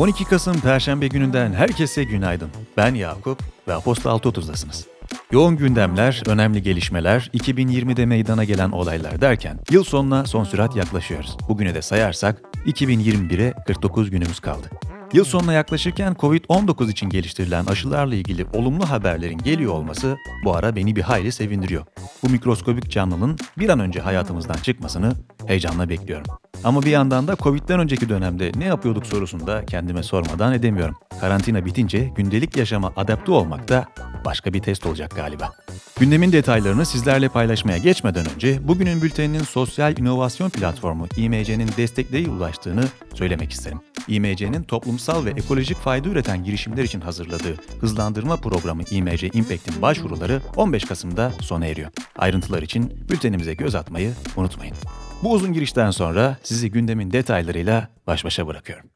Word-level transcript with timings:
12 0.00 0.24
Kasım 0.24 0.60
Perşembe 0.60 1.08
gününden 1.08 1.52
herkese 1.52 2.04
günaydın. 2.04 2.50
Ben 2.76 2.94
Yakup 2.94 3.42
ve 3.68 3.74
Aposta 3.74 4.10
6.30'dasınız. 4.10 4.86
Yoğun 5.32 5.56
gündemler, 5.56 6.22
önemli 6.26 6.62
gelişmeler, 6.62 7.30
2020'de 7.34 8.06
meydana 8.06 8.44
gelen 8.44 8.70
olaylar 8.70 9.20
derken 9.20 9.58
yıl 9.70 9.84
sonuna 9.84 10.26
son 10.26 10.44
sürat 10.44 10.76
yaklaşıyoruz. 10.76 11.36
Bugüne 11.48 11.74
de 11.74 11.82
sayarsak 11.82 12.42
2021'e 12.66 13.54
49 13.66 14.10
günümüz 14.10 14.40
kaldı. 14.40 14.70
Yıl 15.12 15.24
sonuna 15.24 15.52
yaklaşırken 15.52 16.12
Covid-19 16.12 16.90
için 16.90 17.08
geliştirilen 17.08 17.66
aşılarla 17.66 18.14
ilgili 18.14 18.46
olumlu 18.52 18.90
haberlerin 18.90 19.38
geliyor 19.38 19.72
olması 19.72 20.16
bu 20.44 20.56
ara 20.56 20.76
beni 20.76 20.96
bir 20.96 21.02
hayli 21.02 21.32
sevindiriyor. 21.32 21.84
Bu 22.22 22.28
mikroskobik 22.28 22.90
canlının 22.90 23.38
bir 23.58 23.68
an 23.68 23.80
önce 23.80 24.00
hayatımızdan 24.00 24.54
çıkmasını 24.54 25.12
heyecanla 25.46 25.88
bekliyorum. 25.88 26.26
Ama 26.64 26.82
bir 26.82 26.90
yandan 26.90 27.28
da 27.28 27.36
Covid'den 27.36 27.80
önceki 27.80 28.08
dönemde 28.08 28.52
ne 28.56 28.64
yapıyorduk 28.64 29.06
sorusunda 29.06 29.66
kendime 29.66 30.02
sormadan 30.02 30.52
edemiyorum. 30.52 30.96
Karantina 31.20 31.64
bitince 31.64 31.98
gündelik 31.98 32.56
yaşama 32.56 32.92
adapte 32.96 33.32
olmak 33.32 33.68
da 33.68 33.86
başka 34.24 34.52
bir 34.52 34.62
test 34.62 34.86
olacak 34.86 35.16
galiba. 35.16 35.52
Gündemin 36.00 36.32
detaylarını 36.32 36.86
sizlerle 36.86 37.28
paylaşmaya 37.28 37.78
geçmeden 37.78 38.26
önce 38.34 38.68
bugünün 38.68 39.02
bülteninin 39.02 39.42
sosyal 39.42 39.98
inovasyon 39.98 40.50
platformu 40.50 41.06
IMC'nin 41.16 41.70
destekleri 41.76 42.30
ulaştığını 42.30 42.84
söylemek 43.14 43.52
isterim. 43.52 43.80
IMC'nin 44.08 44.62
toplumsal 44.62 44.99
ve 45.08 45.30
ekolojik 45.30 45.78
fayda 45.78 46.08
üreten 46.08 46.44
girişimler 46.44 46.84
için 46.84 47.00
hazırladığı 47.00 47.56
hızlandırma 47.80 48.36
programı 48.36 48.82
IMC 48.90 49.30
Impact'in 49.32 49.82
başvuruları 49.82 50.42
15 50.56 50.84
Kasım'da 50.84 51.32
sona 51.40 51.66
eriyor. 51.66 51.90
Ayrıntılar 52.18 52.62
için 52.62 53.06
bültenimize 53.10 53.54
göz 53.54 53.74
atmayı 53.74 54.12
unutmayın. 54.36 54.76
Bu 55.22 55.32
uzun 55.32 55.52
girişten 55.52 55.90
sonra 55.90 56.36
sizi 56.42 56.70
gündemin 56.70 57.12
detaylarıyla 57.12 57.88
baş 58.06 58.24
başa 58.24 58.46
bırakıyorum. 58.46 58.86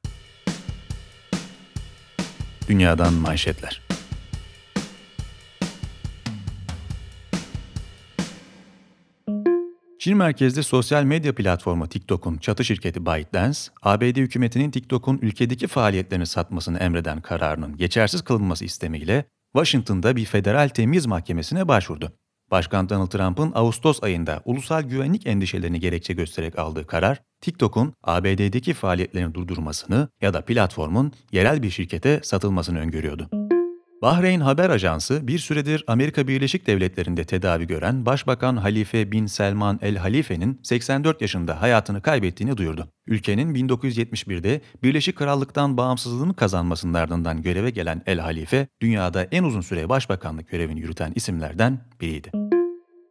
Dünyadan 2.68 3.12
manşetler. 3.12 3.83
Çin 10.05 10.16
merkezli 10.16 10.62
sosyal 10.62 11.05
medya 11.05 11.34
platformu 11.34 11.88
TikTok'un 11.88 12.38
çatı 12.38 12.64
şirketi 12.64 13.06
ByteDance, 13.06 13.58
ABD 13.83 14.16
hükümetinin 14.16 14.70
TikTok'un 14.70 15.19
ülkedeki 15.22 15.66
faaliyetlerini 15.66 16.27
satmasını 16.27 16.78
emreden 16.78 17.20
kararının 17.20 17.77
geçersiz 17.77 18.22
kılınması 18.22 18.64
istemiyle 18.64 19.24
Washington'da 19.52 20.16
bir 20.16 20.24
federal 20.24 20.69
temiz 20.69 21.06
mahkemesine 21.06 21.69
başvurdu. 21.69 22.12
Başkan 22.50 22.88
Donald 22.88 23.08
Trump'ın 23.08 23.52
Ağustos 23.55 24.02
ayında 24.02 24.42
ulusal 24.44 24.83
güvenlik 24.83 25.27
endişelerini 25.27 25.80
gerekçe 25.80 26.14
göstererek 26.14 26.58
aldığı 26.58 26.86
karar, 26.86 27.22
TikTok'un 27.41 27.94
ABD'deki 28.02 28.74
faaliyetlerini 28.74 29.34
durdurmasını 29.34 30.08
ya 30.20 30.34
da 30.34 30.44
platformun 30.44 31.12
yerel 31.33 31.62
bir 31.62 31.70
şirkete 31.70 32.20
satılmasını 32.22 32.78
öngörüyordu. 32.78 33.44
Bahreyn 34.05 34.41
Haber 34.41 34.70
Ajansı 34.70 35.28
bir 35.28 35.38
süredir 35.38 35.84
Amerika 35.86 36.28
Birleşik 36.28 36.66
Devletleri'nde 36.66 37.24
tedavi 37.24 37.66
gören 37.66 38.06
Başbakan 38.06 38.56
Halife 38.56 39.12
bin 39.12 39.27
Selman 39.27 39.78
El 39.83 39.96
Halife'nin 39.96 40.61
84 40.62 41.20
yaşında 41.20 41.62
hayatını 41.62 42.02
kaybettiğini 42.02 42.56
duyurdu. 42.56 42.88
Ülkenin 43.06 43.55
1971'de 43.55 44.61
Birleşik 44.83 45.16
Krallık'tan 45.16 45.77
bağımsızlığını 45.77 46.36
kazanmasının 46.36 46.94
ardından 46.94 47.42
göreve 47.42 47.70
gelen 47.70 48.02
El 48.06 48.19
Halife, 48.19 48.69
dünyada 48.83 49.24
en 49.24 49.44
uzun 49.44 49.61
süre 49.61 49.88
başbakanlık 49.88 50.48
görevini 50.48 50.80
yürüten 50.80 51.12
isimlerden 51.14 51.80
biriydi. 52.00 52.30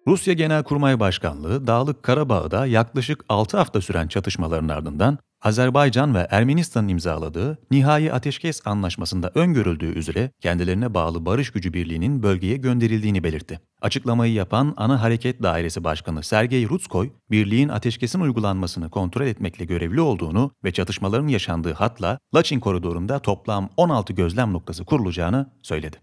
Rusya 0.07 0.33
Genelkurmay 0.33 0.99
Başkanlığı, 0.99 1.67
Dağlık 1.67 2.03
Karabağ'da 2.03 2.65
yaklaşık 2.65 3.25
6 3.29 3.57
hafta 3.57 3.81
süren 3.81 4.07
çatışmaların 4.07 4.69
ardından 4.69 5.17
Azerbaycan 5.43 6.15
ve 6.15 6.27
Ermenistan'ın 6.31 6.87
imzaladığı 6.87 7.57
nihai 7.71 8.13
ateşkes 8.13 8.67
anlaşmasında 8.67 9.31
öngörüldüğü 9.35 9.93
üzere 9.93 10.31
kendilerine 10.41 10.93
bağlı 10.93 11.25
barış 11.25 11.51
gücü 11.51 11.73
birliğinin 11.73 12.23
bölgeye 12.23 12.57
gönderildiğini 12.57 13.23
belirtti. 13.23 13.59
Açıklamayı 13.81 14.33
yapan 14.33 14.73
Ana 14.77 15.01
Hareket 15.01 15.43
Dairesi 15.43 15.83
Başkanı 15.83 16.23
Sergey 16.23 16.69
Rutskoy, 16.69 17.09
birliğin 17.31 17.69
ateşkesin 17.69 18.19
uygulanmasını 18.19 18.89
kontrol 18.89 19.25
etmekle 19.25 19.65
görevli 19.65 20.01
olduğunu 20.01 20.51
ve 20.63 20.71
çatışmaların 20.71 21.27
yaşandığı 21.27 21.73
hatla 21.73 22.19
Laçin 22.35 22.59
koridorunda 22.59 23.19
toplam 23.19 23.69
16 23.77 24.13
gözlem 24.13 24.53
noktası 24.53 24.85
kurulacağını 24.85 25.51
söyledi. 25.61 25.97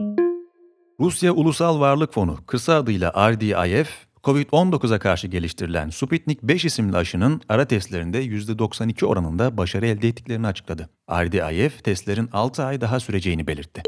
Rusya 1.01 1.33
Ulusal 1.33 1.81
Varlık 1.81 2.13
Fonu, 2.13 2.39
kısa 2.47 2.75
adıyla 2.75 3.33
RDIF, 3.33 4.10
Covid-19'a 4.25 4.99
karşı 4.99 5.27
geliştirilen 5.27 5.91
Sputnik 5.91 6.43
5 6.43 6.65
isimli 6.65 6.97
aşının 6.97 7.41
ara 7.49 7.65
testlerinde 7.65 8.25
%92 8.25 9.05
oranında 9.05 9.57
başarı 9.57 9.87
elde 9.87 10.09
ettiklerini 10.09 10.47
açıkladı. 10.47 10.89
RDIF 11.11 11.85
testlerin 11.85 12.29
6 12.33 12.65
ay 12.65 12.81
daha 12.81 13.01
süreceğini 13.01 13.47
belirtti. 13.47 13.83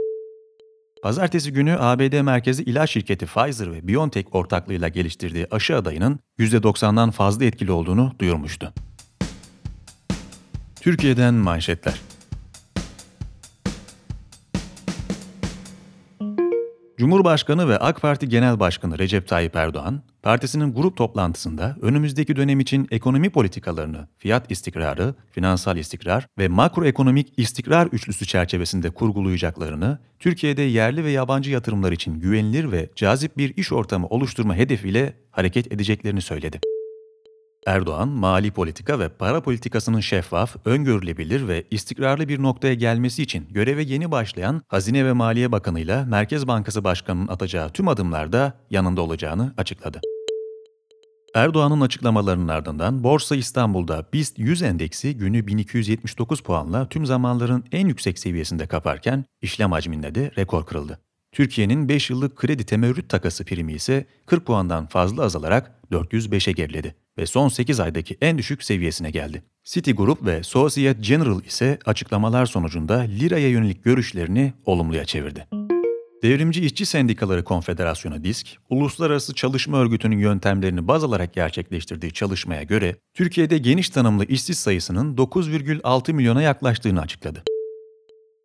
Pazartesi 1.02 1.52
günü 1.52 1.76
ABD 1.78 2.20
merkezi 2.20 2.62
ilaç 2.62 2.90
şirketi 2.90 3.26
Pfizer 3.26 3.72
ve 3.72 3.88
BioNTech 3.88 4.34
ortaklığıyla 4.34 4.88
geliştirdiği 4.88 5.46
aşı 5.50 5.76
adayının 5.76 6.18
%90'dan 6.38 7.10
fazla 7.10 7.44
etkili 7.44 7.72
olduğunu 7.72 8.12
duyurmuştu. 8.18 8.72
Türkiye'den 10.80 11.34
manşetler. 11.34 12.11
Cumhurbaşkanı 17.02 17.68
ve 17.68 17.78
AK 17.78 18.02
Parti 18.02 18.28
Genel 18.28 18.60
Başkanı 18.60 18.98
Recep 18.98 19.28
Tayyip 19.28 19.56
Erdoğan, 19.56 20.02
partisinin 20.22 20.74
grup 20.74 20.96
toplantısında 20.96 21.76
önümüzdeki 21.80 22.36
dönem 22.36 22.60
için 22.60 22.88
ekonomi 22.90 23.30
politikalarını 23.30 24.08
fiyat 24.18 24.50
istikrarı, 24.50 25.14
finansal 25.30 25.76
istikrar 25.76 26.26
ve 26.38 26.48
makroekonomik 26.48 27.32
istikrar 27.36 27.86
üçlüsü 27.86 28.26
çerçevesinde 28.26 28.90
kurgulayacaklarını, 28.90 29.98
Türkiye'de 30.18 30.62
yerli 30.62 31.04
ve 31.04 31.10
yabancı 31.10 31.50
yatırımlar 31.50 31.92
için 31.92 32.20
güvenilir 32.20 32.72
ve 32.72 32.88
cazip 32.96 33.36
bir 33.36 33.56
iş 33.56 33.72
ortamı 33.72 34.06
oluşturma 34.06 34.54
hedefiyle 34.54 35.14
hareket 35.30 35.72
edeceklerini 35.72 36.20
söyledi. 36.20 36.60
Erdoğan, 37.66 38.08
mali 38.08 38.50
politika 38.50 38.98
ve 38.98 39.08
para 39.08 39.42
politikasının 39.42 40.00
şeffaf, 40.00 40.56
öngörülebilir 40.64 41.48
ve 41.48 41.64
istikrarlı 41.70 42.28
bir 42.28 42.42
noktaya 42.42 42.74
gelmesi 42.74 43.22
için 43.22 43.46
göreve 43.50 43.82
yeni 43.82 44.10
başlayan 44.10 44.62
Hazine 44.68 45.04
ve 45.04 45.12
Maliye 45.12 45.52
Bakanı 45.52 45.80
ile 45.80 46.04
Merkez 46.04 46.46
Bankası 46.46 46.84
Başkanı'nın 46.84 47.28
atacağı 47.28 47.70
tüm 47.70 47.88
adımlarda 47.88 48.52
yanında 48.70 49.02
olacağını 49.02 49.54
açıkladı. 49.56 50.00
Erdoğan'ın 51.34 51.80
açıklamalarının 51.80 52.48
ardından 52.48 53.04
Borsa 53.04 53.36
İstanbul'da 53.36 54.06
BIST 54.12 54.38
100 54.38 54.62
endeksi 54.62 55.16
günü 55.16 55.46
1279 55.46 56.40
puanla 56.40 56.88
tüm 56.88 57.06
zamanların 57.06 57.64
en 57.72 57.86
yüksek 57.86 58.18
seviyesinde 58.18 58.66
kaparken 58.66 59.24
işlem 59.42 59.72
hacminde 59.72 60.14
de 60.14 60.30
rekor 60.38 60.66
kırıldı. 60.66 60.98
Türkiye'nin 61.32 61.88
5 61.88 62.10
yıllık 62.10 62.36
kredi 62.36 62.66
temerrüt 62.66 63.08
takası 63.08 63.44
primi 63.44 63.72
ise 63.72 64.06
40 64.26 64.46
puandan 64.46 64.86
fazla 64.86 65.22
azalarak 65.22 65.80
405'e 65.92 66.52
geriledi 66.52 67.01
ve 67.18 67.26
son 67.26 67.48
8 67.48 67.80
aydaki 67.80 68.16
en 68.20 68.38
düşük 68.38 68.64
seviyesine 68.64 69.10
geldi. 69.10 69.42
Citigroup 69.64 70.26
ve 70.26 70.42
Societe 70.42 71.00
General 71.00 71.44
ise 71.44 71.78
açıklamalar 71.86 72.46
sonucunda 72.46 72.98
liraya 72.98 73.48
yönelik 73.48 73.84
görüşlerini 73.84 74.52
olumluya 74.66 75.04
çevirdi. 75.04 75.46
Devrimci 76.22 76.64
İşçi 76.64 76.86
Sendikaları 76.86 77.44
Konfederasyonu 77.44 78.24
DİSK, 78.24 78.46
Uluslararası 78.70 79.34
Çalışma 79.34 79.78
Örgütü'nün 79.78 80.18
yöntemlerini 80.18 80.88
baz 80.88 81.04
alarak 81.04 81.34
gerçekleştirdiği 81.34 82.12
çalışmaya 82.12 82.62
göre, 82.62 82.96
Türkiye'de 83.14 83.58
geniş 83.58 83.90
tanımlı 83.90 84.24
işsiz 84.24 84.58
sayısının 84.58 85.16
9,6 85.16 86.12
milyona 86.12 86.42
yaklaştığını 86.42 87.00
açıkladı. 87.00 87.42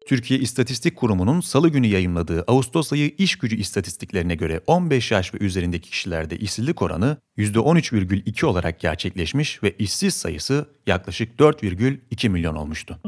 Türkiye 0.07 0.40
İstatistik 0.40 0.95
Kurumu'nun 0.95 1.41
salı 1.41 1.69
günü 1.69 1.88
yayımladığı 1.88 2.44
Ağustos 2.47 2.94
ayı 2.94 3.12
iş 3.18 3.35
gücü 3.35 3.56
istatistiklerine 3.56 4.35
göre 4.35 4.62
15 4.68 5.12
yaş 5.12 5.34
ve 5.34 5.38
üzerindeki 5.38 5.89
kişilerde 5.89 6.38
işsizlik 6.38 6.81
oranı 6.81 7.18
%13,2 7.38 8.45
olarak 8.45 8.80
gerçekleşmiş 8.80 9.63
ve 9.63 9.75
işsiz 9.80 10.13
sayısı 10.13 10.65
yaklaşık 10.88 11.39
4,2 11.39 12.30
milyon 12.30 12.56
olmuştu. 12.56 13.00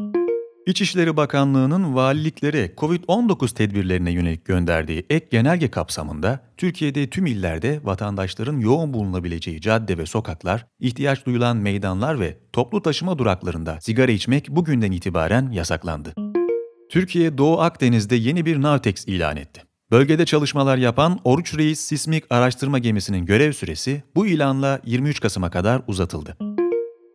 İçişleri 0.65 1.17
Bakanlığı'nın 1.17 1.95
valiliklere 1.95 2.73
COVID-19 2.77 3.53
tedbirlerine 3.53 4.11
yönelik 4.11 4.45
gönderdiği 4.45 5.05
ek 5.09 5.27
genelge 5.31 5.71
kapsamında 5.71 6.39
Türkiye'de 6.57 7.09
tüm 7.09 7.25
illerde 7.25 7.79
vatandaşların 7.83 8.59
yoğun 8.59 8.93
bulunabileceği 8.93 9.61
cadde 9.61 9.97
ve 9.97 10.05
sokaklar, 10.05 10.65
ihtiyaç 10.79 11.25
duyulan 11.25 11.57
meydanlar 11.57 12.19
ve 12.19 12.37
toplu 12.53 12.81
taşıma 12.81 13.17
duraklarında 13.17 13.81
sigara 13.81 14.11
içmek 14.11 14.49
bugünden 14.49 14.91
itibaren 14.91 15.51
yasaklandı. 15.51 16.28
Türkiye 16.89 17.37
Doğu 17.37 17.59
Akdeniz'de 17.59 18.15
yeni 18.15 18.45
bir 18.45 18.61
Navtex 18.61 19.07
ilan 19.07 19.37
etti. 19.37 19.61
Bölgede 19.91 20.25
çalışmalar 20.25 20.77
yapan 20.77 21.19
Oruç 21.23 21.57
Reis 21.57 21.79
Sismik 21.79 22.23
Araştırma 22.29 22.79
Gemisi'nin 22.79 23.25
görev 23.25 23.51
süresi 23.51 24.03
bu 24.15 24.27
ilanla 24.27 24.79
23 24.85 25.19
Kasım'a 25.19 25.49
kadar 25.49 25.81
uzatıldı. 25.87 26.37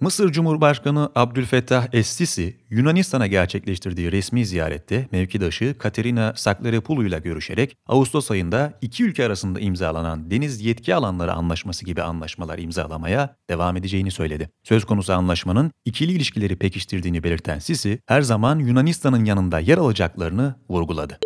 Mısır 0.04 0.32
Cumhurbaşkanı 0.32 1.10
Abdülfettah 1.14 1.86
Es-Sisi, 1.92 2.56
Yunanistan'a 2.70 3.26
gerçekleştirdiği 3.26 4.12
resmi 4.12 4.46
ziyarette 4.46 5.08
mevkidaşı 5.12 5.78
Katerina 5.78 6.32
Saklaropulu 6.36 7.06
ile 7.06 7.18
görüşerek 7.18 7.76
Ağustos 7.86 8.30
ayında 8.30 8.78
iki 8.80 9.04
ülke 9.04 9.24
arasında 9.24 9.60
imzalanan 9.60 10.30
deniz 10.30 10.60
yetki 10.60 10.94
alanları 10.94 11.32
anlaşması 11.32 11.84
gibi 11.84 12.02
anlaşmalar 12.02 12.58
imzalamaya 12.58 13.36
devam 13.50 13.76
edeceğini 13.76 14.10
söyledi. 14.10 14.50
Söz 14.62 14.84
konusu 14.84 15.12
anlaşmanın 15.12 15.70
ikili 15.84 16.12
ilişkileri 16.12 16.56
pekiştirdiğini 16.56 17.22
belirten 17.22 17.58
Sisi, 17.58 17.98
her 18.06 18.22
zaman 18.22 18.58
Yunanistan'ın 18.58 19.24
yanında 19.24 19.60
yer 19.60 19.78
alacaklarını 19.78 20.54
vurguladı. 20.68 21.18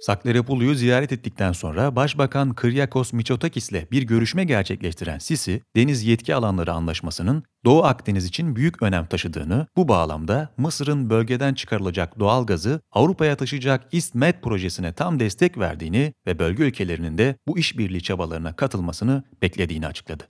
Saklarapulu'yu 0.00 0.74
ziyaret 0.74 1.12
ettikten 1.12 1.52
sonra 1.52 1.96
Başbakan 1.96 2.54
Kyriakos 2.54 3.12
Mitsotakis 3.12 3.70
ile 3.70 3.88
bir 3.90 4.02
görüşme 4.02 4.44
gerçekleştiren 4.44 5.18
Sisi, 5.18 5.62
Deniz 5.76 6.04
Yetki 6.04 6.34
Alanları 6.34 6.72
Anlaşması'nın 6.72 7.44
Doğu 7.64 7.84
Akdeniz 7.84 8.24
için 8.24 8.56
büyük 8.56 8.82
önem 8.82 9.06
taşıdığını, 9.06 9.66
bu 9.76 9.88
bağlamda 9.88 10.48
Mısır'ın 10.56 11.10
bölgeden 11.10 11.54
çıkarılacak 11.54 12.18
doğal 12.18 12.46
gazı 12.46 12.80
Avrupa'ya 12.92 13.36
taşıyacak 13.36 13.88
İSMED 13.92 14.34
projesine 14.42 14.92
tam 14.92 15.20
destek 15.20 15.58
verdiğini 15.58 16.12
ve 16.26 16.38
bölge 16.38 16.62
ülkelerinin 16.64 17.18
de 17.18 17.36
bu 17.48 17.58
işbirliği 17.58 18.02
çabalarına 18.02 18.56
katılmasını 18.56 19.24
beklediğini 19.42 19.86
açıkladı. 19.86 20.24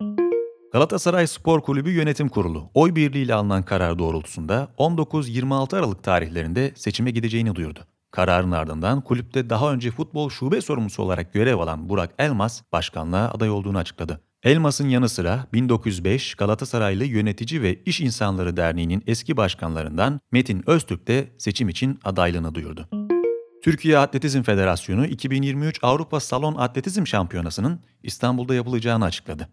Galatasaray 0.72 1.26
Spor 1.26 1.60
Kulübü 1.60 1.90
Yönetim 1.90 2.28
Kurulu 2.28 2.70
oy 2.74 2.94
birliğiyle 2.94 3.34
alınan 3.34 3.62
karar 3.62 3.98
doğrultusunda 3.98 4.68
19-26 4.78 5.78
Aralık 5.78 6.02
tarihlerinde 6.04 6.72
seçime 6.74 7.10
gideceğini 7.10 7.54
duyurdu. 7.54 7.80
Kararın 8.10 8.52
ardından 8.52 9.00
kulüpte 9.00 9.50
daha 9.50 9.72
önce 9.72 9.90
futbol 9.90 10.30
şube 10.30 10.60
sorumlusu 10.60 11.02
olarak 11.02 11.32
görev 11.32 11.58
alan 11.58 11.88
Burak 11.88 12.10
Elmas 12.18 12.62
başkanlığa 12.72 13.28
aday 13.28 13.50
olduğunu 13.50 13.78
açıkladı. 13.78 14.20
Elmas'ın 14.42 14.88
yanı 14.88 15.08
sıra 15.08 15.46
1905 15.52 16.34
Galatasaraylı 16.34 17.04
Yönetici 17.04 17.62
ve 17.62 17.82
İş 17.86 18.00
İnsanları 18.00 18.56
Derneği'nin 18.56 19.02
eski 19.06 19.36
başkanlarından 19.36 20.20
Metin 20.32 20.70
Öztürk 20.70 21.08
de 21.08 21.28
seçim 21.38 21.68
için 21.68 21.98
adaylığını 22.04 22.54
duyurdu. 22.54 22.88
Türkiye 23.62 23.98
Atletizm 23.98 24.42
Federasyonu 24.42 25.06
2023 25.06 25.78
Avrupa 25.82 26.20
Salon 26.20 26.54
Atletizm 26.54 27.06
Şampiyonası'nın 27.06 27.80
İstanbul'da 28.02 28.54
yapılacağını 28.54 29.04
açıkladı. 29.04 29.48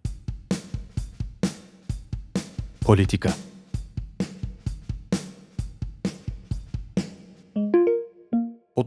Politika 2.81 3.29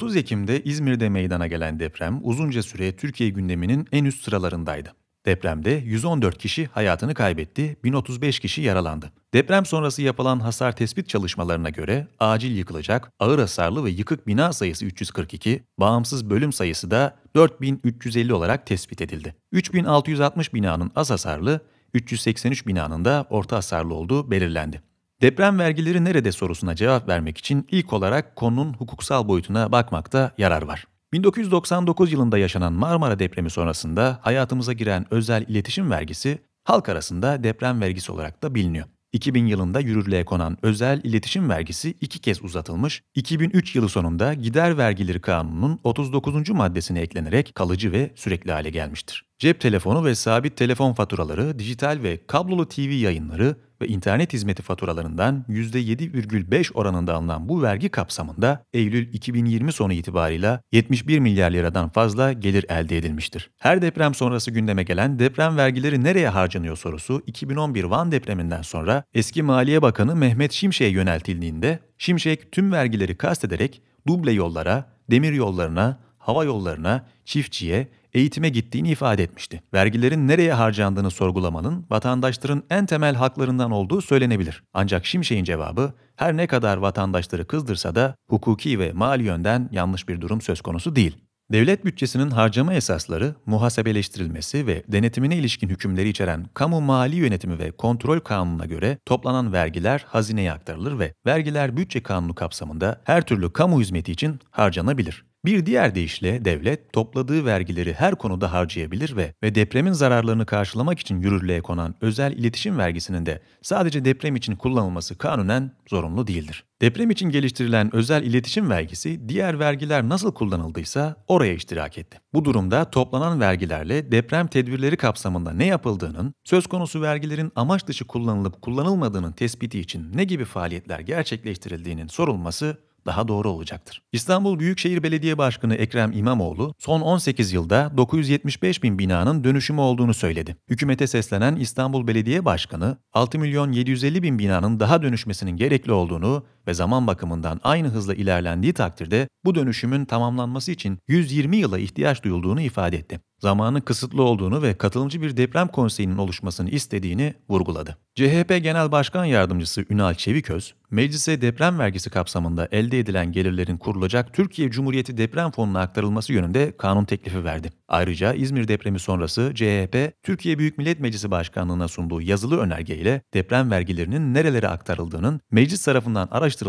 30 0.00 0.16
Ekim'de 0.16 0.62
İzmir'de 0.62 1.08
meydana 1.08 1.46
gelen 1.46 1.80
deprem 1.80 2.20
uzunca 2.22 2.62
süre 2.62 2.96
Türkiye 2.96 3.30
gündeminin 3.30 3.88
en 3.92 4.04
üst 4.04 4.24
sıralarındaydı. 4.24 4.92
Depremde 5.26 5.70
114 5.70 6.38
kişi 6.38 6.66
hayatını 6.66 7.14
kaybetti, 7.14 7.76
1035 7.84 8.40
kişi 8.40 8.62
yaralandı. 8.62 9.12
Deprem 9.34 9.66
sonrası 9.66 10.02
yapılan 10.02 10.40
hasar 10.40 10.76
tespit 10.76 11.08
çalışmalarına 11.08 11.70
göre 11.70 12.06
acil 12.18 12.56
yıkılacak, 12.56 13.12
ağır 13.18 13.38
hasarlı 13.38 13.84
ve 13.84 13.90
yıkık 13.90 14.26
bina 14.26 14.52
sayısı 14.52 14.86
342, 14.86 15.62
bağımsız 15.78 16.30
bölüm 16.30 16.52
sayısı 16.52 16.90
da 16.90 17.16
4350 17.36 18.34
olarak 18.34 18.66
tespit 18.66 19.00
edildi. 19.00 19.34
3660 19.52 20.54
binanın 20.54 20.90
az 20.96 21.10
hasarlı, 21.10 21.60
383 21.94 22.66
binanın 22.66 23.04
da 23.04 23.26
orta 23.30 23.56
hasarlı 23.56 23.94
olduğu 23.94 24.30
belirlendi. 24.30 24.89
Deprem 25.20 25.58
vergileri 25.58 26.04
nerede 26.04 26.32
sorusuna 26.32 26.74
cevap 26.74 27.08
vermek 27.08 27.38
için 27.38 27.66
ilk 27.70 27.92
olarak 27.92 28.36
konunun 28.36 28.72
hukuksal 28.72 29.28
boyutuna 29.28 29.72
bakmakta 29.72 30.32
yarar 30.38 30.62
var. 30.62 30.84
1999 31.12 32.12
yılında 32.12 32.38
yaşanan 32.38 32.72
Marmara 32.72 33.18
depremi 33.18 33.50
sonrasında 33.50 34.18
hayatımıza 34.22 34.72
giren 34.72 35.06
özel 35.10 35.44
iletişim 35.48 35.90
vergisi 35.90 36.38
halk 36.64 36.88
arasında 36.88 37.44
deprem 37.44 37.80
vergisi 37.80 38.12
olarak 38.12 38.42
da 38.42 38.54
biliniyor. 38.54 38.86
2000 39.12 39.46
yılında 39.46 39.80
yürürlüğe 39.80 40.24
konan 40.24 40.58
özel 40.62 41.00
iletişim 41.04 41.50
vergisi 41.50 41.90
iki 42.00 42.18
kez 42.18 42.44
uzatılmış, 42.44 43.02
2003 43.14 43.76
yılı 43.76 43.88
sonunda 43.88 44.34
gider 44.34 44.78
vergileri 44.78 45.20
kanununun 45.20 45.80
39. 45.84 46.50
maddesine 46.50 47.00
eklenerek 47.00 47.54
kalıcı 47.54 47.92
ve 47.92 48.10
sürekli 48.14 48.52
hale 48.52 48.70
gelmiştir. 48.70 49.29
Cep 49.40 49.60
telefonu 49.60 50.04
ve 50.04 50.14
sabit 50.14 50.56
telefon 50.56 50.92
faturaları, 50.92 51.58
dijital 51.58 51.98
ve 52.02 52.18
kablolu 52.26 52.68
TV 52.68 52.80
yayınları 52.80 53.56
ve 53.82 53.88
internet 53.88 54.32
hizmeti 54.32 54.62
faturalarından 54.62 55.44
%7,5 55.48 56.72
oranında 56.72 57.14
alınan 57.14 57.48
bu 57.48 57.62
vergi 57.62 57.88
kapsamında 57.88 58.64
Eylül 58.72 59.14
2020 59.14 59.72
sonu 59.72 59.92
itibarıyla 59.92 60.60
71 60.72 61.18
milyar 61.18 61.50
liradan 61.50 61.88
fazla 61.88 62.32
gelir 62.32 62.66
elde 62.68 62.96
edilmiştir. 62.96 63.50
Her 63.58 63.82
deprem 63.82 64.14
sonrası 64.14 64.50
gündeme 64.50 64.82
gelen 64.82 65.18
deprem 65.18 65.56
vergileri 65.56 66.04
nereye 66.04 66.28
harcanıyor 66.28 66.76
sorusu 66.76 67.22
2011 67.26 67.84
Van 67.84 68.12
depreminden 68.12 68.62
sonra 68.62 69.04
eski 69.14 69.42
Maliye 69.42 69.82
Bakanı 69.82 70.16
Mehmet 70.16 70.52
Şimşek'e 70.52 70.90
yöneltildiğinde 70.90 71.78
Şimşek 71.98 72.52
tüm 72.52 72.72
vergileri 72.72 73.16
kastederek 73.16 73.82
duble 74.06 74.32
yollara, 74.32 74.92
demir 75.10 75.32
yollarına, 75.32 76.09
hava 76.20 76.44
yollarına, 76.44 77.06
çiftçiye, 77.24 77.88
eğitime 78.14 78.48
gittiğini 78.48 78.90
ifade 78.90 79.22
etmişti. 79.22 79.62
Vergilerin 79.74 80.28
nereye 80.28 80.52
harcandığını 80.52 81.10
sorgulamanın 81.10 81.86
vatandaşların 81.90 82.62
en 82.70 82.86
temel 82.86 83.14
haklarından 83.14 83.70
olduğu 83.70 84.00
söylenebilir. 84.00 84.62
Ancak 84.74 85.06
Şimşek'in 85.06 85.44
cevabı 85.44 85.92
her 86.16 86.36
ne 86.36 86.46
kadar 86.46 86.76
vatandaşları 86.76 87.46
kızdırsa 87.46 87.94
da 87.94 88.14
hukuki 88.28 88.78
ve 88.78 88.92
mali 88.92 89.22
yönden 89.22 89.68
yanlış 89.72 90.08
bir 90.08 90.20
durum 90.20 90.40
söz 90.40 90.60
konusu 90.60 90.96
değil. 90.96 91.16
Devlet 91.52 91.84
bütçesinin 91.84 92.30
harcama 92.30 92.74
esasları, 92.74 93.34
muhasebeleştirilmesi 93.46 94.66
ve 94.66 94.82
denetimine 94.88 95.36
ilişkin 95.36 95.68
hükümleri 95.68 96.08
içeren 96.08 96.46
Kamu 96.54 96.80
Mali 96.80 97.16
Yönetimi 97.16 97.58
ve 97.58 97.70
Kontrol 97.70 98.20
Kanunu'na 98.20 98.66
göre 98.66 98.98
toplanan 99.06 99.52
vergiler 99.52 100.04
hazineye 100.08 100.52
aktarılır 100.52 100.98
ve 100.98 101.14
vergiler 101.26 101.76
bütçe 101.76 102.02
kanunu 102.02 102.34
kapsamında 102.34 103.00
her 103.04 103.22
türlü 103.26 103.52
kamu 103.52 103.80
hizmeti 103.80 104.12
için 104.12 104.40
harcanabilir. 104.50 105.29
Bir 105.44 105.66
diğer 105.66 105.94
deyişle 105.94 106.44
devlet 106.44 106.92
topladığı 106.92 107.44
vergileri 107.44 107.92
her 107.92 108.14
konuda 108.14 108.52
harcayabilir 108.52 109.16
ve 109.16 109.34
ve 109.42 109.54
depremin 109.54 109.92
zararlarını 109.92 110.46
karşılamak 110.46 110.98
için 110.98 111.20
yürürlüğe 111.20 111.60
konan 111.60 111.94
özel 112.00 112.32
iletişim 112.32 112.78
vergisinin 112.78 113.26
de 113.26 113.42
sadece 113.62 114.04
deprem 114.04 114.36
için 114.36 114.56
kullanılması 114.56 115.18
kanunen 115.18 115.72
zorunlu 115.88 116.26
değildir. 116.26 116.64
Deprem 116.82 117.10
için 117.10 117.30
geliştirilen 117.30 117.94
özel 117.94 118.22
iletişim 118.22 118.70
vergisi 118.70 119.28
diğer 119.28 119.58
vergiler 119.58 120.08
nasıl 120.08 120.34
kullanıldıysa 120.34 121.16
oraya 121.28 121.54
iştirak 121.54 121.98
etti. 121.98 122.18
Bu 122.34 122.44
durumda 122.44 122.90
toplanan 122.90 123.40
vergilerle 123.40 124.12
deprem 124.12 124.46
tedbirleri 124.46 124.96
kapsamında 124.96 125.52
ne 125.52 125.66
yapıldığının, 125.66 126.34
söz 126.44 126.66
konusu 126.66 127.02
vergilerin 127.02 127.52
amaç 127.56 127.86
dışı 127.86 128.06
kullanılıp 128.06 128.62
kullanılmadığının 128.62 129.32
tespiti 129.32 129.80
için 129.80 130.16
ne 130.16 130.24
gibi 130.24 130.44
faaliyetler 130.44 131.00
gerçekleştirildiğinin 131.00 132.06
sorulması 132.06 132.76
daha 133.06 133.28
doğru 133.28 133.50
olacaktır. 133.50 134.02
İstanbul 134.12 134.58
Büyükşehir 134.58 135.02
Belediye 135.02 135.38
Başkanı 135.38 135.74
Ekrem 135.74 136.12
İmamoğlu 136.12 136.74
son 136.78 137.00
18 137.00 137.52
yılda 137.52 137.92
975 137.96 138.82
bin 138.82 138.98
binanın 138.98 139.44
dönüşümü 139.44 139.80
olduğunu 139.80 140.14
söyledi. 140.14 140.56
Hükümete 140.68 141.06
seslenen 141.06 141.56
İstanbul 141.56 142.06
Belediye 142.06 142.44
Başkanı 142.44 142.96
6 143.12 143.38
milyon 143.38 143.72
750 143.72 144.22
bin 144.22 144.38
binanın 144.38 144.80
daha 144.80 145.02
dönüşmesinin 145.02 145.56
gerekli 145.56 145.92
olduğunu 145.92 146.44
ve 146.66 146.74
zaman 146.74 147.06
bakımından 147.06 147.60
aynı 147.64 147.88
hızla 147.88 148.14
ilerlendiği 148.14 148.72
takdirde 148.72 149.28
bu 149.44 149.54
dönüşümün 149.54 150.04
tamamlanması 150.04 150.72
için 150.72 150.98
120 151.08 151.56
yıla 151.56 151.78
ihtiyaç 151.78 152.22
duyulduğunu 152.22 152.60
ifade 152.60 152.96
etti. 152.96 153.20
Zamanın 153.40 153.80
kısıtlı 153.80 154.22
olduğunu 154.22 154.62
ve 154.62 154.74
katılımcı 154.74 155.22
bir 155.22 155.36
deprem 155.36 155.68
konseyinin 155.68 156.18
oluşmasını 156.18 156.70
istediğini 156.70 157.34
vurguladı. 157.48 157.96
CHP 158.14 158.60
Genel 158.62 158.92
Başkan 158.92 159.24
Yardımcısı 159.24 159.84
Ünal 159.90 160.14
Çeviköz, 160.14 160.74
meclise 160.90 161.40
deprem 161.40 161.78
vergisi 161.78 162.10
kapsamında 162.10 162.68
elde 162.72 162.98
edilen 162.98 163.32
gelirlerin 163.32 163.76
kurulacak 163.76 164.34
Türkiye 164.34 164.70
Cumhuriyeti 164.70 165.16
Deprem 165.16 165.50
Fonu'na 165.50 165.80
aktarılması 165.80 166.32
yönünde 166.32 166.76
kanun 166.76 167.04
teklifi 167.04 167.44
verdi. 167.44 167.72
Ayrıca 167.88 168.32
İzmir 168.34 168.68
depremi 168.68 168.98
sonrası 168.98 169.52
CHP, 169.54 170.22
Türkiye 170.22 170.58
Büyük 170.58 170.78
Millet 170.78 171.00
Meclisi 171.00 171.30
Başkanlığı'na 171.30 171.88
sunduğu 171.88 172.20
yazılı 172.20 172.58
önergeyle 172.58 173.22
deprem 173.34 173.70
vergilerinin 173.70 174.34
nerelere 174.34 174.68
aktarıldığının 174.68 175.40
meclis 175.50 175.84
tarafından 175.84 176.28
araştırılmasını 176.30 176.59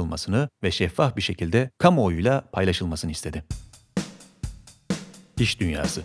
ve 0.64 0.72
şeffaf 0.72 1.18
bir 1.18 1.22
şekilde 1.22 1.72
kamuoyuyla 1.78 2.42
paylaşılmasını 2.52 3.12
istedi. 3.12 3.44
İş 5.40 5.60
Dünyası 5.60 6.02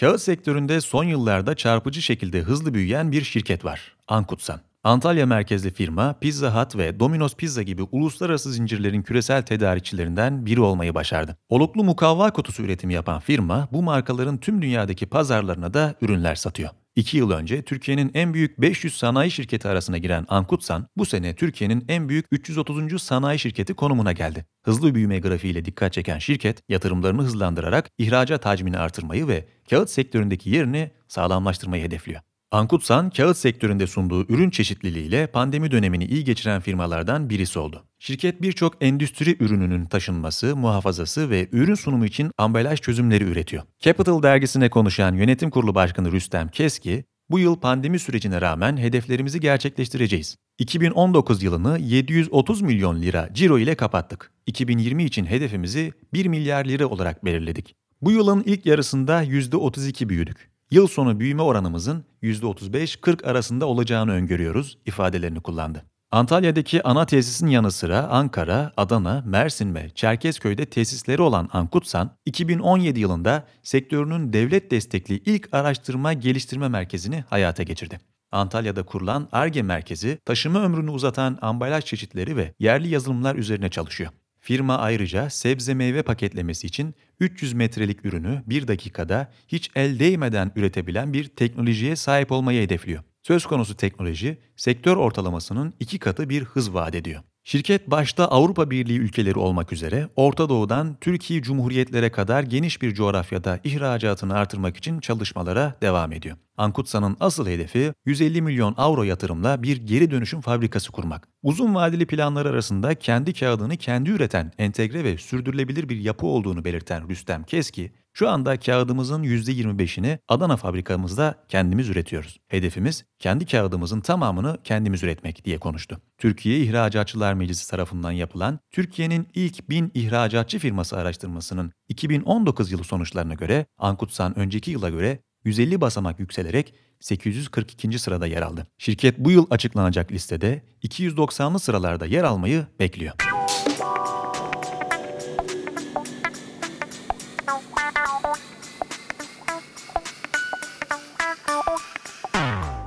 Kağıt 0.00 0.20
sektöründe 0.20 0.80
son 0.80 1.04
yıllarda 1.04 1.54
çarpıcı 1.54 2.02
şekilde 2.02 2.40
hızlı 2.40 2.74
büyüyen 2.74 3.12
bir 3.12 3.22
şirket 3.22 3.64
var. 3.64 3.96
Ankutsan. 4.08 4.60
Antalya 4.84 5.26
merkezli 5.26 5.70
firma 5.70 6.18
Pizza 6.20 6.62
Hut 6.62 6.76
ve 6.76 7.00
Domino's 7.00 7.34
Pizza 7.34 7.62
gibi 7.62 7.82
uluslararası 7.82 8.52
zincirlerin 8.52 9.02
küresel 9.02 9.42
tedarikçilerinden 9.42 10.46
biri 10.46 10.60
olmayı 10.60 10.94
başardı. 10.94 11.36
Oluklu 11.48 11.84
mukavva 11.84 12.30
kutusu 12.30 12.62
üretimi 12.62 12.94
yapan 12.94 13.20
firma 13.20 13.68
bu 13.72 13.82
markaların 13.82 14.38
tüm 14.38 14.62
dünyadaki 14.62 15.06
pazarlarına 15.06 15.74
da 15.74 15.94
ürünler 16.00 16.34
satıyor. 16.34 16.70
İki 16.96 17.16
yıl 17.16 17.30
önce 17.30 17.62
Türkiye'nin 17.62 18.10
en 18.14 18.34
büyük 18.34 18.60
500 18.60 18.96
sanayi 18.96 19.30
şirketi 19.30 19.68
arasına 19.68 19.98
giren 19.98 20.26
Ankutsan, 20.28 20.88
bu 20.96 21.06
sene 21.06 21.34
Türkiye'nin 21.34 21.84
en 21.88 22.08
büyük 22.08 22.26
330. 22.30 23.02
sanayi 23.02 23.38
şirketi 23.38 23.74
konumuna 23.74 24.12
geldi. 24.12 24.46
Hızlı 24.64 24.94
büyüme 24.94 25.18
grafiğiyle 25.18 25.64
dikkat 25.64 25.92
çeken 25.92 26.18
şirket, 26.18 26.62
yatırımlarını 26.68 27.22
hızlandırarak 27.22 27.90
ihracat 27.98 28.46
hacmini 28.46 28.78
artırmayı 28.78 29.28
ve 29.28 29.48
kağıt 29.70 29.90
sektöründeki 29.90 30.50
yerini 30.50 30.90
sağlamlaştırmayı 31.08 31.84
hedefliyor. 31.84 32.20
Ankutsan, 32.54 33.10
kağıt 33.10 33.36
sektöründe 33.36 33.86
sunduğu 33.86 34.26
ürün 34.28 34.50
çeşitliliğiyle 34.50 35.26
pandemi 35.26 35.70
dönemini 35.70 36.04
iyi 36.04 36.24
geçiren 36.24 36.60
firmalardan 36.60 37.30
birisi 37.30 37.58
oldu. 37.58 37.84
Şirket 37.98 38.42
birçok 38.42 38.74
endüstri 38.80 39.36
ürününün 39.40 39.84
taşınması, 39.84 40.56
muhafazası 40.56 41.30
ve 41.30 41.48
ürün 41.52 41.74
sunumu 41.74 42.06
için 42.06 42.30
ambalaj 42.38 42.80
çözümleri 42.80 43.24
üretiyor. 43.24 43.62
Capital 43.80 44.22
dergisine 44.22 44.70
konuşan 44.70 45.14
yönetim 45.14 45.50
kurulu 45.50 45.74
başkanı 45.74 46.12
Rüstem 46.12 46.48
Keski, 46.48 47.04
bu 47.30 47.38
yıl 47.38 47.56
pandemi 47.56 47.98
sürecine 47.98 48.40
rağmen 48.40 48.76
hedeflerimizi 48.76 49.40
gerçekleştireceğiz. 49.40 50.36
2019 50.58 51.42
yılını 51.42 51.78
730 51.78 52.62
milyon 52.62 53.02
lira 53.02 53.28
ciro 53.32 53.58
ile 53.58 53.74
kapattık. 53.74 54.32
2020 54.46 55.04
için 55.04 55.26
hedefimizi 55.26 55.92
1 56.12 56.26
milyar 56.26 56.64
lira 56.64 56.86
olarak 56.86 57.24
belirledik. 57.24 57.74
Bu 58.02 58.10
yılın 58.10 58.42
ilk 58.46 58.66
yarısında 58.66 59.24
%32 59.24 60.08
büyüdük. 60.08 60.53
Yıl 60.74 60.86
sonu 60.86 61.20
büyüme 61.20 61.42
oranımızın 61.42 62.04
%35-40 62.22 63.26
arasında 63.26 63.66
olacağını 63.66 64.12
öngörüyoruz 64.12 64.78
ifadelerini 64.86 65.40
kullandı. 65.40 65.84
Antalya'daki 66.10 66.82
ana 66.82 67.06
tesisin 67.06 67.46
yanı 67.46 67.72
sıra 67.72 68.08
Ankara, 68.08 68.72
Adana, 68.76 69.22
Mersin 69.26 69.74
ve 69.74 69.90
Çerkezköy'de 69.90 70.66
tesisleri 70.66 71.22
olan 71.22 71.48
Ankutsan, 71.52 72.16
2017 72.26 73.00
yılında 73.00 73.46
sektörünün 73.62 74.32
devlet 74.32 74.70
destekli 74.70 75.14
ilk 75.26 75.54
araştırma 75.54 76.12
geliştirme 76.12 76.68
merkezini 76.68 77.24
hayata 77.30 77.62
geçirdi. 77.62 78.00
Antalya'da 78.32 78.82
kurulan 78.82 79.28
ARGE 79.32 79.62
merkezi, 79.62 80.18
taşıma 80.24 80.62
ömrünü 80.62 80.90
uzatan 80.90 81.38
ambalaj 81.42 81.84
çeşitleri 81.84 82.36
ve 82.36 82.54
yerli 82.58 82.88
yazılımlar 82.88 83.36
üzerine 83.36 83.68
çalışıyor. 83.68 84.10
Firma 84.46 84.78
ayrıca 84.78 85.30
sebze 85.30 85.74
meyve 85.74 86.02
paketlemesi 86.02 86.66
için 86.66 86.94
300 87.20 87.52
metrelik 87.52 88.04
ürünü 88.04 88.42
1 88.46 88.68
dakikada 88.68 89.32
hiç 89.48 89.70
el 89.74 89.98
değmeden 89.98 90.52
üretebilen 90.56 91.12
bir 91.12 91.24
teknolojiye 91.24 91.96
sahip 91.96 92.32
olmayı 92.32 92.62
hedefliyor. 92.62 93.02
Söz 93.22 93.46
konusu 93.46 93.76
teknoloji, 93.76 94.38
sektör 94.56 94.96
ortalamasının 94.96 95.74
iki 95.80 95.98
katı 95.98 96.28
bir 96.28 96.44
hız 96.44 96.74
vaat 96.74 96.94
ediyor. 96.94 97.22
Şirket 97.46 97.90
başta 97.90 98.26
Avrupa 98.28 98.70
Birliği 98.70 98.98
ülkeleri 98.98 99.38
olmak 99.38 99.72
üzere 99.72 100.08
Orta 100.16 100.48
Doğu'dan 100.48 100.96
Türkiye 101.00 101.42
Cumhuriyetlere 101.42 102.10
kadar 102.12 102.42
geniş 102.42 102.82
bir 102.82 102.94
coğrafyada 102.94 103.60
ihracatını 103.64 104.34
artırmak 104.34 104.76
için 104.76 105.00
çalışmalara 105.00 105.74
devam 105.82 106.12
ediyor. 106.12 106.36
Ankutsan'ın 106.56 107.16
asıl 107.20 107.46
hedefi 107.46 107.92
150 108.06 108.42
milyon 108.42 108.74
avro 108.76 109.02
yatırımla 109.02 109.62
bir 109.62 109.76
geri 109.76 110.10
dönüşüm 110.10 110.40
fabrikası 110.40 110.92
kurmak. 110.92 111.28
Uzun 111.42 111.74
vadeli 111.74 112.06
planlar 112.06 112.46
arasında 112.46 112.94
kendi 112.94 113.32
kağıdını 113.32 113.76
kendi 113.76 114.10
üreten 114.10 114.52
entegre 114.58 115.04
ve 115.04 115.18
sürdürülebilir 115.18 115.88
bir 115.88 115.96
yapı 115.96 116.26
olduğunu 116.26 116.64
belirten 116.64 117.08
Rüstem 117.08 117.42
Keski, 117.44 117.92
şu 118.14 118.28
anda 118.28 118.56
kağıdımızın 118.56 119.22
%25'ini 119.22 120.18
Adana 120.28 120.56
fabrikamızda 120.56 121.34
kendimiz 121.48 121.88
üretiyoruz. 121.88 122.40
Hedefimiz 122.48 123.04
kendi 123.18 123.46
kağıdımızın 123.46 124.00
tamamını 124.00 124.58
kendimiz 124.64 125.02
üretmek 125.02 125.44
diye 125.44 125.58
konuştu. 125.58 126.00
Türkiye 126.18 126.58
İhracatçılar 126.58 127.34
Meclisi 127.34 127.70
tarafından 127.70 128.12
yapılan 128.12 128.58
Türkiye'nin 128.70 129.28
ilk 129.34 129.70
1000 129.70 129.90
ihracatçı 129.94 130.58
firması 130.58 130.96
araştırmasının 130.96 131.72
2019 131.88 132.72
yılı 132.72 132.84
sonuçlarına 132.84 133.34
göre 133.34 133.66
Ankutsan 133.78 134.38
önceki 134.38 134.70
yıla 134.70 134.90
göre 134.90 135.18
150 135.44 135.80
basamak 135.80 136.20
yükselerek 136.20 136.74
842. 137.00 137.98
sırada 137.98 138.26
yer 138.26 138.42
aldı. 138.42 138.66
Şirket 138.78 139.18
bu 139.18 139.30
yıl 139.30 139.46
açıklanacak 139.50 140.12
listede 140.12 140.62
290'lı 140.82 141.58
sıralarda 141.58 142.06
yer 142.06 142.24
almayı 142.24 142.66
bekliyor. 142.80 143.33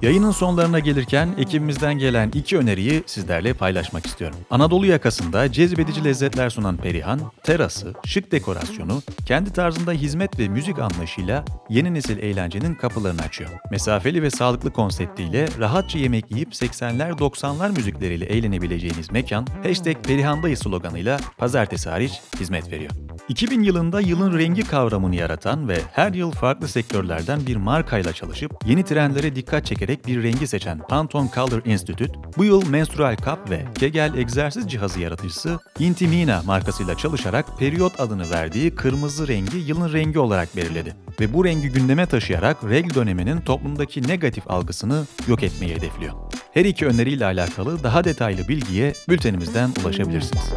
Yayının 0.01 0.31
sonlarına 0.31 0.79
gelirken 0.79 1.29
ekibimizden 1.37 1.97
gelen 1.97 2.31
iki 2.33 2.57
öneriyi 2.57 3.03
sizlerle 3.05 3.53
paylaşmak 3.53 4.05
istiyorum. 4.05 4.37
Anadolu 4.49 4.85
yakasında 4.85 5.51
cezbedici 5.51 6.03
lezzetler 6.03 6.49
sunan 6.49 6.77
Perihan, 6.77 7.19
terası, 7.43 7.93
şık 8.05 8.31
dekorasyonu, 8.31 9.01
kendi 9.25 9.53
tarzında 9.53 9.91
hizmet 9.91 10.39
ve 10.39 10.47
müzik 10.47 10.79
anlayışıyla 10.79 11.45
yeni 11.69 11.93
nesil 11.93 12.17
eğlencenin 12.17 12.75
kapılarını 12.75 13.21
açıyor. 13.21 13.49
Mesafeli 13.71 14.21
ve 14.21 14.29
sağlıklı 14.29 14.73
konseptiyle 14.73 15.47
rahatça 15.59 15.99
yemek 15.99 16.31
yiyip 16.31 16.53
80'ler 16.53 17.11
90'lar 17.11 17.71
müzikleriyle 17.71 18.25
eğlenebileceğiniz 18.25 19.11
mekan, 19.11 19.47
hashtag 19.63 19.95
Perihandayız 20.03 20.59
sloganıyla 20.59 21.19
pazartesi 21.37 21.89
hariç 21.89 22.21
hizmet 22.39 22.71
veriyor. 22.71 23.06
2000 23.29 23.63
yılında 23.63 24.01
yılın 24.01 24.37
rengi 24.37 24.63
kavramını 24.63 25.15
yaratan 25.15 25.69
ve 25.69 25.79
her 25.91 26.13
yıl 26.13 26.31
farklı 26.31 26.67
sektörlerden 26.67 27.47
bir 27.47 27.55
markayla 27.55 28.13
çalışıp 28.13 28.51
yeni 28.65 28.83
trendlere 28.83 29.35
dikkat 29.35 29.65
çekerek 29.65 30.07
bir 30.07 30.23
rengi 30.23 30.47
seçen 30.47 30.79
Pantone 30.79 31.29
Color 31.35 31.65
Institute, 31.65 32.13
bu 32.37 32.43
yıl 32.43 32.69
menstrual 32.69 33.15
kap 33.15 33.49
ve 33.49 33.65
Kegel 33.79 34.13
egzersiz 34.13 34.67
cihazı 34.67 34.99
yaratıcısı 34.99 35.59
Intimina 35.79 36.41
markasıyla 36.45 36.97
çalışarak 36.97 37.59
periyot 37.59 37.99
adını 37.99 38.29
verdiği 38.29 38.75
kırmızı 38.75 39.27
rengi 39.27 39.57
yılın 39.57 39.93
rengi 39.93 40.19
olarak 40.19 40.55
belirledi. 40.55 40.95
Ve 41.19 41.33
bu 41.33 41.45
rengi 41.45 41.69
gündeme 41.69 42.05
taşıyarak 42.05 42.57
regl 42.69 42.95
döneminin 42.95 43.41
toplumdaki 43.41 44.07
negatif 44.07 44.51
algısını 44.51 45.05
yok 45.27 45.43
etmeyi 45.43 45.75
hedefliyor. 45.75 46.13
Her 46.53 46.65
iki 46.65 46.85
öneriyle 46.85 47.25
alakalı 47.25 47.83
daha 47.83 48.03
detaylı 48.03 48.47
bilgiye 48.47 48.93
bültenimizden 49.09 49.69
ulaşabilirsiniz. 49.83 50.53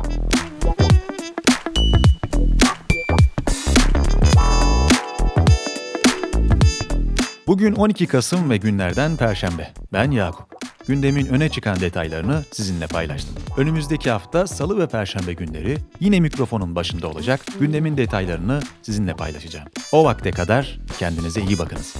Bugün 7.51 7.75
12 7.75 8.07
Kasım 8.07 8.51
ve 8.51 8.57
günlerden 8.57 9.17
Perşembe. 9.17 9.73
Ben 9.93 10.11
Yakup. 10.11 10.47
Gündemin 10.87 11.27
öne 11.27 11.49
çıkan 11.49 11.81
detaylarını 11.81 12.45
sizinle 12.53 12.87
paylaştım. 12.87 13.35
Önümüzdeki 13.57 14.11
hafta 14.11 14.47
Salı 14.47 14.79
ve 14.79 14.87
Perşembe 14.87 15.33
günleri 15.33 15.79
yine 16.01 16.21
mikrofonun 16.21 16.75
başında 16.75 17.09
olacak, 17.09 17.41
gündemin 17.61 17.97
detaylarını 17.97 18.61
sizinle 18.83 19.15
paylaşacağım. 19.15 19.69
O 19.93 20.05
vakte 20.05 20.31
kadar 20.31 20.79
kendinize 20.99 21.41
iyi 21.43 21.59
bakınız. 21.59 21.95